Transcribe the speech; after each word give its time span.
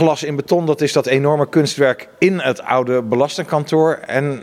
glas 0.00 0.22
in 0.22 0.36
beton, 0.36 0.66
dat 0.66 0.80
is 0.80 0.92
dat 0.92 1.06
enorme 1.06 1.48
kunstwerk 1.48 2.08
in 2.18 2.38
het 2.38 2.62
oude 2.62 3.02
belastingkantoor. 3.02 3.92
En 4.06 4.42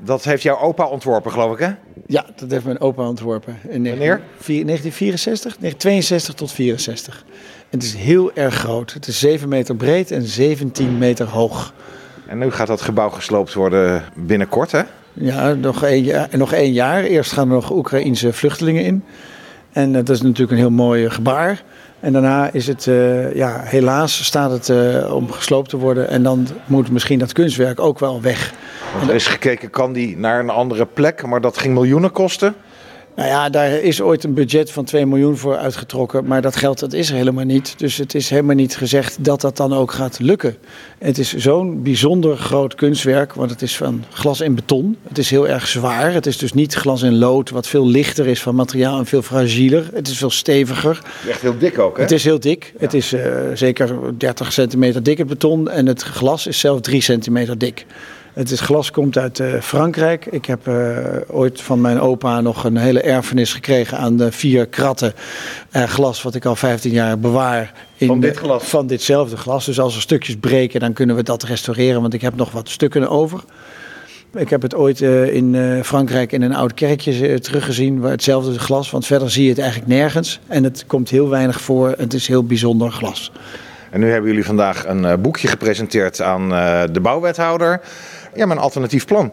dat 0.00 0.24
heeft 0.24 0.42
jouw 0.42 0.58
opa 0.58 0.86
ontworpen, 0.86 1.32
geloof 1.32 1.52
ik, 1.52 1.58
hè? 1.58 1.70
Ja, 2.06 2.26
dat 2.36 2.50
heeft 2.50 2.64
mijn 2.64 2.80
opa 2.80 3.08
ontworpen. 3.08 3.58
In 3.62 3.84
Wanneer? 3.84 4.20
1964, 4.36 5.56
1962 5.56 6.34
tot 6.34 6.52
64. 6.52 7.24
Het 7.70 7.82
is 7.82 7.94
heel 7.94 8.32
erg 8.34 8.54
groot. 8.54 8.92
Het 8.92 9.06
is 9.06 9.18
7 9.18 9.48
meter 9.48 9.76
breed 9.76 10.10
en 10.10 10.22
17 10.22 10.98
meter 10.98 11.26
hoog. 11.26 11.72
En 12.26 12.38
nu 12.38 12.50
gaat 12.50 12.66
dat 12.66 12.80
gebouw 12.80 13.10
gesloopt 13.10 13.54
worden 13.54 14.04
binnenkort, 14.16 14.72
hè? 14.72 14.82
Ja, 15.12 15.54
nog 15.54 15.82
één 15.82 16.02
jaar. 16.02 16.28
Nog 16.30 16.52
één 16.52 16.72
jaar. 16.72 17.02
Eerst 17.02 17.32
gaan 17.32 17.48
er 17.48 17.54
nog 17.54 17.70
Oekraïense 17.70 18.32
vluchtelingen 18.32 18.84
in. 18.84 19.04
En 19.72 19.92
dat 19.92 20.08
is 20.08 20.22
natuurlijk 20.22 20.50
een 20.50 20.58
heel 20.58 20.70
mooi 20.70 21.10
gebaar. 21.10 21.62
En 22.04 22.12
daarna 22.12 22.50
is 22.52 22.66
het, 22.66 22.86
uh, 22.86 23.34
ja, 23.34 23.60
helaas 23.64 24.24
staat 24.24 24.50
het 24.50 24.68
uh, 24.68 25.14
om 25.14 25.32
gesloopt 25.32 25.68
te 25.68 25.76
worden. 25.76 26.08
En 26.08 26.22
dan 26.22 26.46
moet 26.66 26.90
misschien 26.90 27.18
dat 27.18 27.32
kunstwerk 27.32 27.80
ook 27.80 27.98
wel 27.98 28.22
weg. 28.22 28.54
Er 29.08 29.14
is 29.14 29.26
gekeken, 29.26 29.70
kan 29.70 29.92
die 29.92 30.16
naar 30.16 30.40
een 30.40 30.50
andere 30.50 30.86
plek, 30.86 31.26
maar 31.26 31.40
dat 31.40 31.58
ging 31.58 31.74
miljoenen 31.74 32.10
kosten? 32.10 32.54
Nou 33.16 33.28
ja, 33.28 33.48
daar 33.48 33.70
is 33.70 34.00
ooit 34.00 34.24
een 34.24 34.34
budget 34.34 34.70
van 34.70 34.84
2 34.84 35.06
miljoen 35.06 35.36
voor 35.36 35.56
uitgetrokken. 35.56 36.24
Maar 36.24 36.42
dat 36.42 36.56
geld 36.56 36.78
dat 36.78 36.92
is 36.92 37.10
er 37.10 37.16
helemaal 37.16 37.44
niet. 37.44 37.74
Dus 37.78 37.96
het 37.96 38.14
is 38.14 38.30
helemaal 38.30 38.54
niet 38.54 38.76
gezegd 38.76 39.24
dat 39.24 39.40
dat 39.40 39.56
dan 39.56 39.74
ook 39.74 39.92
gaat 39.92 40.18
lukken. 40.18 40.56
Het 40.98 41.18
is 41.18 41.34
zo'n 41.34 41.82
bijzonder 41.82 42.36
groot 42.36 42.74
kunstwerk. 42.74 43.34
Want 43.34 43.50
het 43.50 43.62
is 43.62 43.76
van 43.76 44.04
glas 44.10 44.40
en 44.40 44.54
beton. 44.54 44.96
Het 45.08 45.18
is 45.18 45.30
heel 45.30 45.48
erg 45.48 45.66
zwaar. 45.66 46.12
Het 46.12 46.26
is 46.26 46.38
dus 46.38 46.52
niet 46.52 46.74
glas 46.74 47.02
en 47.02 47.18
lood, 47.18 47.50
wat 47.50 47.66
veel 47.66 47.86
lichter 47.86 48.26
is 48.26 48.42
van 48.42 48.54
materiaal 48.54 48.98
en 48.98 49.06
veel 49.06 49.22
fragieler. 49.22 49.90
Het 49.92 50.08
is 50.08 50.18
veel 50.18 50.30
steviger. 50.30 51.02
Echt 51.28 51.40
heel 51.40 51.58
dik 51.58 51.78
ook, 51.78 51.96
hè? 51.96 52.02
Het 52.02 52.12
is 52.12 52.24
heel 52.24 52.40
dik. 52.40 52.64
Ja. 52.64 52.80
Het 52.80 52.94
is 52.94 53.12
uh, 53.12 53.26
zeker 53.54 54.18
30 54.18 54.52
centimeter 54.52 55.02
dik 55.02 55.18
het 55.18 55.26
beton. 55.26 55.70
En 55.70 55.86
het 55.86 56.02
glas 56.02 56.46
is 56.46 56.58
zelf 56.58 56.80
3 56.80 57.00
centimeter 57.00 57.58
dik. 57.58 57.86
Het 58.34 58.50
is, 58.50 58.60
glas 58.60 58.90
komt 58.90 59.18
uit 59.18 59.38
uh, 59.38 59.60
Frankrijk. 59.60 60.26
Ik 60.26 60.44
heb 60.44 60.68
uh, 60.68 60.98
ooit 61.26 61.60
van 61.60 61.80
mijn 61.80 62.00
opa 62.00 62.40
nog 62.40 62.64
een 62.64 62.76
hele 62.76 63.00
erfenis 63.00 63.52
gekregen 63.52 63.98
aan 63.98 64.16
de 64.16 64.32
vier 64.32 64.66
kratten 64.66 65.12
uh, 65.76 65.82
glas, 65.82 66.22
wat 66.22 66.34
ik 66.34 66.44
al 66.44 66.56
15 66.56 66.92
jaar 66.92 67.18
bewaar. 67.18 67.72
In, 67.96 68.06
van 68.06 68.20
dit 68.20 68.36
glas? 68.36 68.64
Van 68.64 68.86
ditzelfde 68.86 69.36
glas. 69.36 69.64
Dus 69.64 69.80
als 69.80 69.94
er 69.94 70.00
stukjes 70.00 70.36
breken, 70.36 70.80
dan 70.80 70.92
kunnen 70.92 71.16
we 71.16 71.22
dat 71.22 71.42
restaureren, 71.42 72.00
want 72.00 72.14
ik 72.14 72.20
heb 72.20 72.36
nog 72.36 72.50
wat 72.50 72.68
stukken 72.68 73.08
over. 73.08 73.40
Ik 74.34 74.50
heb 74.50 74.62
het 74.62 74.74
ooit 74.74 75.00
in 75.00 75.80
Frankrijk 75.84 76.32
in 76.32 76.42
een 76.42 76.54
oud 76.54 76.74
kerkje 76.74 77.40
teruggezien, 77.40 78.00
waar 78.00 78.10
hetzelfde 78.10 78.58
glas, 78.58 78.90
want 78.90 79.06
verder 79.06 79.30
zie 79.30 79.42
je 79.42 79.48
het 79.48 79.58
eigenlijk 79.58 79.88
nergens. 79.90 80.40
En 80.46 80.64
het 80.64 80.84
komt 80.86 81.10
heel 81.10 81.28
weinig 81.28 81.60
voor. 81.60 81.94
Het 81.98 82.14
is 82.14 82.26
heel 82.26 82.44
bijzonder 82.44 82.90
glas. 82.90 83.32
En 83.90 84.00
nu 84.00 84.10
hebben 84.10 84.30
jullie 84.30 84.44
vandaag 84.44 84.86
een 84.86 85.20
boekje 85.20 85.48
gepresenteerd 85.48 86.20
aan 86.20 86.48
de 86.92 87.00
bouwwethouder. 87.00 87.80
Ja, 88.34 88.46
maar 88.46 88.56
een 88.56 88.62
alternatief 88.62 89.04
plan. 89.04 89.32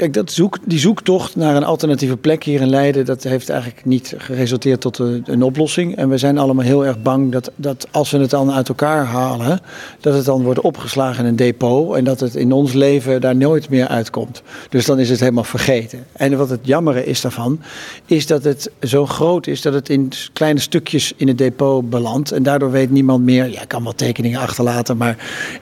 Kijk, 0.00 0.12
dat 0.12 0.32
zoek, 0.32 0.58
die 0.64 0.78
zoektocht 0.78 1.36
naar 1.36 1.56
een 1.56 1.64
alternatieve 1.64 2.16
plek 2.16 2.44
hier 2.44 2.60
in 2.60 2.68
Leiden, 2.68 3.04
dat 3.04 3.22
heeft 3.22 3.48
eigenlijk 3.48 3.84
niet 3.84 4.14
geresulteerd 4.18 4.80
tot 4.80 4.98
een, 4.98 5.42
oplossing. 5.42 5.96
En 5.96 6.08
we 6.08 6.18
zijn 6.18 6.38
allemaal 6.38 6.64
heel 6.64 6.86
erg 6.86 7.02
bang 7.02 7.32
dat, 7.32 7.50
dat 7.56 7.88
als 7.90 8.10
we 8.10 8.18
het 8.18 8.30
dan 8.30 8.52
uit 8.52 8.68
elkaar 8.68 9.04
halen, 9.04 9.60
dat 10.00 10.14
het 10.14 10.24
dan 10.24 10.42
wordt 10.42 10.60
opgeslagen 10.60 11.24
in 11.24 11.30
een 11.30 11.36
depot 11.36 11.96
en 11.96 12.04
dat 12.04 12.20
het 12.20 12.34
in 12.34 12.52
ons 12.52 12.72
leven 12.72 13.20
daar 13.20 13.36
nooit 13.36 13.68
meer 13.68 13.88
uitkomt. 13.88 14.42
Dus 14.68 14.86
dan 14.86 14.98
is 14.98 15.10
het 15.10 15.20
helemaal 15.20 15.44
vergeten. 15.44 16.06
En 16.12 16.36
wat 16.36 16.50
het 16.50 16.60
jammere 16.62 17.04
is 17.04 17.20
daarvan, 17.20 17.60
is 18.06 18.26
dat 18.26 18.44
het 18.44 18.70
zo 18.82 19.06
groot 19.06 19.46
is 19.46 19.62
dat 19.62 19.74
het 19.74 19.88
in 19.88 20.12
kleine 20.32 20.60
stukjes 20.60 21.12
in 21.16 21.28
het 21.28 21.38
depot 21.38 21.90
belandt. 21.90 22.32
En 22.32 22.42
daardoor 22.42 22.70
weet 22.70 22.90
niemand 22.90 23.24
meer, 23.24 23.50
ja, 23.50 23.62
ik 23.62 23.68
kan 23.68 23.82
wel 23.82 23.94
tekeningen 23.94 24.40
achterlaten, 24.40 24.96
maar 24.96 25.16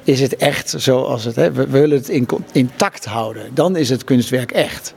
is 0.05 0.21
het 0.21 0.37
echt 0.37 0.75
zoals 0.77 1.25
het, 1.25 1.37
hè? 1.37 1.53
we 1.53 1.67
willen 1.67 1.97
het 1.97 2.09
in, 2.09 2.29
intact 2.53 3.05
houden. 3.05 3.43
Dan 3.55 3.77
is 3.77 3.89
het 3.89 4.05
kunst 4.05 4.27
werk 4.31 4.51
echt. 4.51 4.95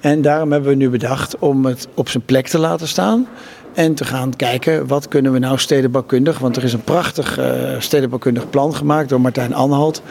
En 0.00 0.22
daarom 0.22 0.52
hebben 0.52 0.70
we 0.70 0.76
nu 0.76 0.90
bedacht 0.90 1.38
om 1.38 1.64
het 1.64 1.88
op 1.94 2.08
zijn 2.08 2.24
plek 2.24 2.48
te 2.48 2.58
laten 2.58 2.88
staan. 2.88 3.26
En 3.74 3.94
te 3.94 4.04
gaan 4.04 4.36
kijken 4.36 4.86
wat 4.86 5.08
kunnen 5.08 5.32
we 5.32 5.38
nou 5.38 5.58
stedenbouwkundig. 5.58 6.38
Want 6.38 6.56
er 6.56 6.64
is 6.64 6.72
een 6.72 6.84
prachtig 6.84 7.38
uh, 7.38 7.46
stedenbouwkundig 7.78 8.50
plan 8.50 8.74
gemaakt 8.74 9.08
door 9.08 9.20
Martijn 9.20 9.54
Anhalt. 9.54 10.02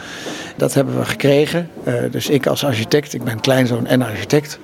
Dat 0.56 0.74
hebben 0.74 0.98
we 0.98 1.04
gekregen. 1.04 1.68
Uh, 1.88 1.94
dus 2.10 2.28
ik 2.28 2.46
als 2.46 2.64
architect, 2.64 3.14
ik 3.14 3.24
ben 3.24 3.40
kleinzoon 3.40 3.86
en 3.86 4.02
architect. 4.02 4.58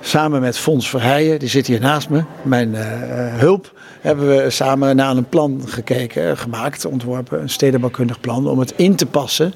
Samen 0.00 0.40
met 0.40 0.58
Fons 0.58 0.88
Verheijen, 0.88 1.38
die 1.38 1.48
zit 1.48 1.66
hier 1.66 1.80
naast 1.80 2.08
me, 2.08 2.24
mijn 2.42 2.68
uh, 2.68 2.80
hulp. 3.38 3.72
Hebben 4.00 4.28
we 4.28 4.50
samen 4.50 4.96
naar 4.96 5.16
een 5.16 5.28
plan 5.28 5.62
gekeken, 5.66 6.38
gemaakt, 6.38 6.84
ontworpen. 6.84 7.40
Een 7.40 7.50
stedenbouwkundig 7.50 8.20
plan 8.20 8.48
om 8.48 8.58
het 8.58 8.72
in 8.76 8.96
te 8.96 9.06
passen 9.06 9.54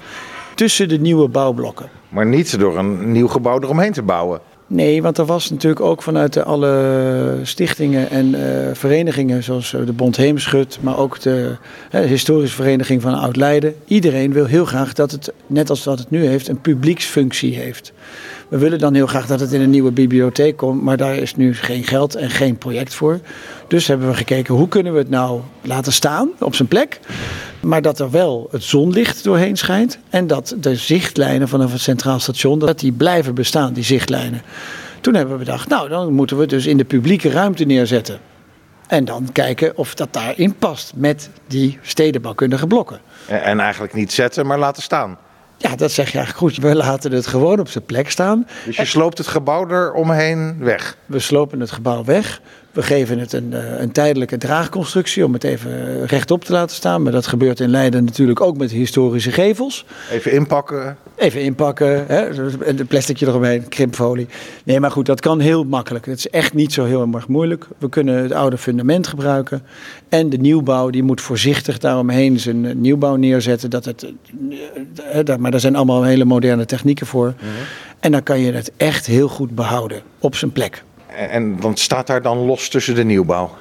tussen 0.57 0.89
de 0.89 0.99
nieuwe 0.99 1.27
bouwblokken. 1.27 1.89
Maar 2.09 2.25
niet 2.25 2.59
door 2.59 2.77
een 2.77 3.11
nieuw 3.11 3.27
gebouw 3.27 3.59
eromheen 3.61 3.91
te 3.91 4.01
bouwen. 4.01 4.39
Nee, 4.67 5.01
want 5.01 5.17
er 5.17 5.25
was 5.25 5.49
natuurlijk 5.49 5.81
ook 5.81 6.01
vanuit 6.01 6.33
de 6.33 6.43
alle 6.43 7.39
stichtingen 7.43 8.09
en 8.09 8.25
uh, 8.27 8.39
verenigingen, 8.73 9.43
zoals 9.43 9.71
de 9.85 9.93
Bond 9.93 10.17
Heemschut, 10.17 10.77
maar 10.81 10.97
ook 10.97 11.19
de 11.19 11.55
uh, 11.91 12.01
Historische 12.01 12.55
Vereniging 12.55 13.01
van 13.01 13.13
Oud-Leiden. 13.13 13.75
Iedereen 13.85 14.33
wil 14.33 14.45
heel 14.45 14.65
graag 14.65 14.93
dat 14.93 15.11
het, 15.11 15.33
net 15.47 15.69
als 15.69 15.83
wat 15.83 15.99
het 15.99 16.09
nu 16.09 16.25
heeft, 16.25 16.47
een 16.47 16.61
publieksfunctie 16.61 17.55
heeft. 17.55 17.93
We 18.47 18.57
willen 18.57 18.79
dan 18.79 18.93
heel 18.93 19.07
graag 19.07 19.27
dat 19.27 19.39
het 19.39 19.51
in 19.51 19.61
een 19.61 19.69
nieuwe 19.69 19.91
bibliotheek 19.91 20.57
komt, 20.57 20.81
maar 20.81 20.97
daar 20.97 21.15
is 21.15 21.35
nu 21.35 21.55
geen 21.55 21.83
geld 21.83 22.15
en 22.15 22.29
geen 22.29 22.57
project 22.57 22.93
voor. 22.93 23.19
Dus 23.67 23.87
hebben 23.87 24.07
we 24.07 24.13
gekeken 24.13 24.55
hoe 24.55 24.67
kunnen 24.67 24.93
we 24.93 24.99
het 24.99 25.09
nou 25.09 25.41
laten 25.61 25.93
staan 25.93 26.29
op 26.39 26.55
zijn 26.55 26.67
plek, 26.67 26.99
maar 27.59 27.81
dat 27.81 27.99
er 27.99 28.11
wel 28.11 28.47
het 28.51 28.63
zonlicht 28.63 29.23
doorheen 29.23 29.57
schijnt 29.57 29.99
en 30.09 30.27
dat 30.27 30.55
de 30.59 30.75
zichtlijnen 30.75 31.47
vanaf 31.47 31.71
het 31.71 31.81
centraal 31.81 32.19
station 32.19 32.59
dat 32.59 32.79
die 32.79 32.91
blijven 32.91 33.35
bestaan, 33.35 33.73
die 33.73 33.83
zichtlijnen. 33.83 34.41
Toen 35.01 35.13
hebben 35.13 35.33
we 35.33 35.39
bedacht, 35.39 35.69
nou 35.69 35.89
dan 35.89 36.13
moeten 36.13 36.35
we 36.35 36.41
het 36.41 36.51
dus 36.51 36.65
in 36.65 36.77
de 36.77 36.85
publieke 36.85 37.29
ruimte 37.29 37.63
neerzetten. 37.63 38.19
En 38.87 39.05
dan 39.05 39.29
kijken 39.31 39.77
of 39.77 39.95
dat 39.95 40.13
daarin 40.13 40.55
past 40.55 40.93
met 40.95 41.29
die 41.47 41.79
stedenbouwkundige 41.81 42.67
blokken. 42.67 42.99
En 43.27 43.59
eigenlijk 43.59 43.93
niet 43.93 44.13
zetten, 44.13 44.45
maar 44.45 44.59
laten 44.59 44.83
staan. 44.83 45.17
Ja, 45.57 45.75
dat 45.75 45.91
zeg 45.91 46.11
je 46.11 46.17
eigenlijk 46.17 46.53
goed. 46.53 46.63
We 46.63 46.75
laten 46.75 47.11
het 47.11 47.27
gewoon 47.27 47.59
op 47.59 47.69
zijn 47.69 47.85
plek 47.85 48.09
staan. 48.09 48.47
Dus 48.65 48.77
je 48.77 48.85
sloopt 48.85 49.17
het 49.17 49.27
gebouw 49.27 49.69
eromheen 49.69 50.57
weg? 50.59 50.97
We 51.05 51.19
slopen 51.19 51.59
het 51.59 51.71
gebouw 51.71 52.03
weg. 52.03 52.41
We 52.77 52.83
geven 52.83 53.19
het 53.19 53.33
een, 53.33 53.81
een 53.81 53.91
tijdelijke 53.91 54.37
draagconstructie 54.37 55.25
om 55.25 55.33
het 55.33 55.43
even 55.43 56.05
rechtop 56.05 56.43
te 56.43 56.51
laten 56.51 56.75
staan. 56.75 57.01
Maar 57.01 57.11
dat 57.11 57.27
gebeurt 57.27 57.59
in 57.59 57.69
Leiden 57.69 58.05
natuurlijk 58.05 58.41
ook 58.41 58.57
met 58.57 58.71
historische 58.71 59.31
gevels. 59.31 59.85
Even 60.11 60.31
inpakken. 60.31 60.97
Even 61.15 61.41
inpakken. 61.41 62.05
Hè? 62.07 62.29
Een 62.67 62.87
plasticje 62.87 63.27
eromheen, 63.27 63.67
krimpfolie. 63.67 64.27
Nee, 64.63 64.79
maar 64.79 64.91
goed, 64.91 65.05
dat 65.05 65.19
kan 65.19 65.39
heel 65.39 65.63
makkelijk. 65.63 66.05
Het 66.05 66.17
is 66.17 66.29
echt 66.29 66.53
niet 66.53 66.73
zo 66.73 66.85
heel 66.85 67.09
erg 67.13 67.27
moeilijk. 67.27 67.67
We 67.77 67.89
kunnen 67.89 68.23
het 68.23 68.31
oude 68.31 68.57
fundament 68.57 69.07
gebruiken. 69.07 69.63
En 70.09 70.29
de 70.29 70.37
nieuwbouw, 70.37 70.89
die 70.89 71.03
moet 71.03 71.21
voorzichtig 71.21 71.77
daaromheen 71.77 72.39
zijn 72.39 72.81
nieuwbouw 72.81 73.15
neerzetten. 73.15 73.69
Dat 73.69 73.85
het, 73.85 74.05
maar 75.39 75.51
daar 75.51 75.59
zijn 75.59 75.75
allemaal 75.75 76.03
hele 76.03 76.25
moderne 76.25 76.65
technieken 76.65 77.05
voor. 77.05 77.27
Mm 77.27 77.35
-hmm. 77.39 77.65
En 77.99 78.11
dan 78.11 78.23
kan 78.23 78.39
je 78.39 78.51
het 78.51 78.71
echt 78.77 79.05
heel 79.05 79.27
goed 79.27 79.55
behouden 79.55 80.01
op 80.19 80.35
zijn 80.35 80.51
plek. 80.51 80.83
En 81.17 81.59
dan 81.59 81.77
staat 81.77 82.07
daar 82.07 82.21
dan 82.21 82.37
los 82.37 82.69
tussen 82.69 82.95
de 82.95 83.03
nieuwbouw? 83.03 83.51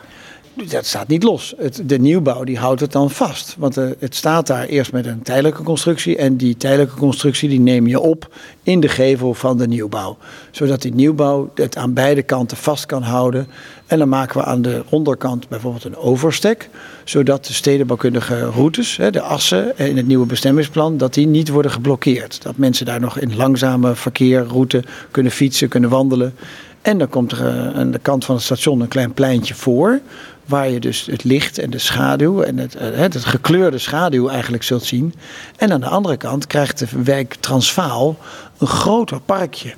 Dat 0.64 0.86
staat 0.86 1.08
niet 1.08 1.22
los. 1.22 1.54
Het, 1.56 1.82
de 1.84 1.98
nieuwbouw 1.98 2.44
die 2.44 2.58
houdt 2.58 2.80
het 2.80 2.92
dan 2.92 3.10
vast. 3.10 3.54
Want 3.58 3.78
uh, 3.78 3.90
het 3.98 4.14
staat 4.14 4.46
daar 4.46 4.64
eerst 4.64 4.92
met 4.92 5.06
een 5.06 5.22
tijdelijke 5.22 5.62
constructie. 5.62 6.16
En 6.16 6.36
die 6.36 6.56
tijdelijke 6.56 6.94
constructie 6.94 7.48
die 7.48 7.60
neem 7.60 7.86
je 7.86 8.00
op 8.00 8.34
in 8.62 8.80
de 8.80 8.88
gevel 8.88 9.34
van 9.34 9.58
de 9.58 9.66
nieuwbouw. 9.66 10.16
Zodat 10.50 10.82
die 10.82 10.94
nieuwbouw 10.94 11.50
het 11.54 11.76
aan 11.76 11.92
beide 11.92 12.22
kanten 12.22 12.56
vast 12.56 12.86
kan 12.86 13.02
houden. 13.02 13.48
En 13.86 13.98
dan 13.98 14.08
maken 14.08 14.40
we 14.40 14.44
aan 14.44 14.62
de 14.62 14.82
onderkant 14.88 15.48
bijvoorbeeld 15.48 15.84
een 15.84 15.96
overstek. 15.96 16.68
Zodat 17.04 17.46
de 17.46 17.52
stedenbouwkundige 17.52 18.44
routes, 18.44 18.98
de 19.10 19.20
assen 19.20 19.78
in 19.78 19.96
het 19.96 20.06
nieuwe 20.06 20.26
bestemmingsplan, 20.26 20.96
dat 20.96 21.14
die 21.14 21.26
niet 21.26 21.48
worden 21.48 21.70
geblokkeerd. 21.70 22.42
Dat 22.42 22.56
mensen 22.56 22.86
daar 22.86 23.00
nog 23.00 23.18
in 23.18 23.36
langzame 23.36 23.94
verkeerroute 23.94 24.84
kunnen 25.10 25.32
fietsen, 25.32 25.68
kunnen 25.68 25.90
wandelen. 25.90 26.34
En 26.86 26.98
dan 26.98 27.08
komt 27.08 27.32
er 27.32 27.40
uh, 27.40 27.78
aan 27.78 27.90
de 27.90 27.98
kant 27.98 28.24
van 28.24 28.34
het 28.34 28.44
station 28.44 28.80
een 28.80 28.88
klein 28.88 29.12
pleintje 29.12 29.54
voor. 29.54 30.00
Waar 30.44 30.68
je 30.68 30.80
dus 30.80 31.06
het 31.10 31.24
licht 31.24 31.58
en 31.58 31.70
de 31.70 31.78
schaduw 31.78 32.42
en 32.42 32.58
het, 32.58 32.76
uh, 32.76 32.82
het 32.82 33.24
gekleurde 33.24 33.78
schaduw 33.78 34.28
eigenlijk 34.28 34.62
zult 34.62 34.84
zien. 34.84 35.14
En 35.56 35.72
aan 35.72 35.80
de 35.80 35.88
andere 35.88 36.16
kant 36.16 36.46
krijgt 36.46 36.78
de 36.78 36.86
wijk 37.02 37.34
Transvaal 37.40 38.16
een 38.58 38.66
groter 38.66 39.20
parkje. 39.20 39.74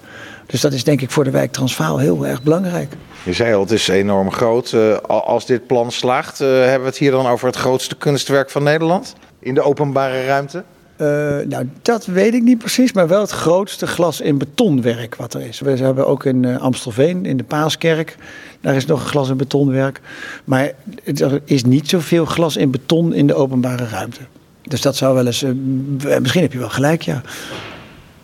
Dus 0.46 0.60
dat 0.60 0.72
is 0.72 0.84
denk 0.84 1.00
ik 1.00 1.10
voor 1.10 1.24
de 1.24 1.30
wijk 1.30 1.52
Transvaal 1.52 1.98
heel 1.98 2.26
erg 2.26 2.42
belangrijk. 2.42 2.92
Je 3.22 3.32
zei 3.32 3.54
al, 3.54 3.60
het 3.60 3.70
is 3.70 3.88
enorm 3.88 4.32
groot. 4.32 4.72
Uh, 4.72 4.96
als 5.06 5.46
dit 5.46 5.66
plan 5.66 5.92
slaagt, 5.92 6.38
hebben 6.38 6.80
we 6.80 6.86
het 6.86 6.98
hier 6.98 7.10
dan 7.10 7.26
over 7.26 7.46
het 7.46 7.56
grootste 7.56 7.96
kunstwerk 7.96 8.50
van 8.50 8.62
Nederland? 8.62 9.14
In 9.38 9.54
de 9.54 9.62
openbare 9.62 10.26
ruimte? 10.26 10.64
Uh, 11.00 11.06
nou, 11.48 11.68
dat 11.82 12.06
weet 12.06 12.34
ik 12.34 12.42
niet 12.42 12.58
precies, 12.58 12.92
maar 12.92 13.08
wel 13.08 13.20
het 13.20 13.30
grootste 13.30 13.86
glas 13.86 14.20
in 14.20 14.38
betonwerk 14.38 15.16
wat 15.16 15.34
er 15.34 15.40
is. 15.40 15.60
We 15.60 15.70
hebben 15.70 16.06
ook 16.06 16.24
in 16.24 16.42
uh, 16.42 16.56
Amstelveen, 16.56 17.26
in 17.26 17.36
de 17.36 17.44
Paaskerk, 17.44 18.16
daar 18.60 18.74
is 18.74 18.86
nog 18.86 19.08
glas 19.08 19.28
in 19.28 19.36
betonwerk. 19.36 20.00
Maar 20.44 20.72
er 21.04 21.40
is 21.44 21.64
niet 21.64 21.88
zoveel 21.88 22.24
glas 22.24 22.56
in 22.56 22.70
beton 22.70 23.14
in 23.14 23.26
de 23.26 23.34
openbare 23.34 23.86
ruimte. 23.86 24.20
Dus 24.62 24.80
dat 24.80 24.96
zou 24.96 25.14
wel 25.14 25.26
eens. 25.26 25.42
eh, 25.42 25.50
misschien 26.20 26.42
heb 26.42 26.52
je 26.52 26.58
wel 26.58 26.68
gelijk, 26.68 27.02
ja. 27.02 27.22